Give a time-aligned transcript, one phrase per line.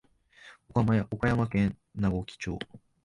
[0.69, 2.57] 岡山県和気町